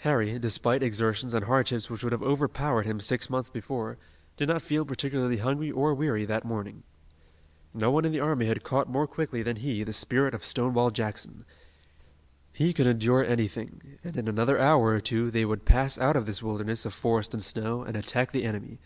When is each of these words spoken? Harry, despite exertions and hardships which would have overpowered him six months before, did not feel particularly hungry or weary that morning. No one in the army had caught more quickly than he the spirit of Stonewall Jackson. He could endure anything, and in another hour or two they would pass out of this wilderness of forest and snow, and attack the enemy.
Harry, 0.00 0.36
despite 0.36 0.82
exertions 0.82 1.32
and 1.32 1.44
hardships 1.44 1.88
which 1.88 2.02
would 2.02 2.10
have 2.10 2.24
overpowered 2.24 2.82
him 2.86 2.98
six 2.98 3.30
months 3.30 3.48
before, 3.48 3.98
did 4.36 4.48
not 4.48 4.62
feel 4.62 4.84
particularly 4.84 5.36
hungry 5.36 5.70
or 5.70 5.94
weary 5.94 6.24
that 6.24 6.44
morning. 6.44 6.82
No 7.72 7.88
one 7.92 8.04
in 8.04 8.10
the 8.10 8.18
army 8.18 8.46
had 8.46 8.64
caught 8.64 8.88
more 8.90 9.06
quickly 9.06 9.44
than 9.44 9.54
he 9.58 9.84
the 9.84 9.92
spirit 9.92 10.34
of 10.34 10.44
Stonewall 10.44 10.90
Jackson. 10.90 11.44
He 12.52 12.72
could 12.72 12.88
endure 12.88 13.24
anything, 13.24 13.96
and 14.02 14.16
in 14.16 14.26
another 14.26 14.58
hour 14.58 14.86
or 14.88 15.00
two 15.00 15.30
they 15.30 15.44
would 15.44 15.64
pass 15.64 15.96
out 15.98 16.16
of 16.16 16.26
this 16.26 16.42
wilderness 16.42 16.84
of 16.84 16.92
forest 16.92 17.32
and 17.32 17.40
snow, 17.40 17.84
and 17.84 17.96
attack 17.96 18.32
the 18.32 18.42
enemy. 18.42 18.80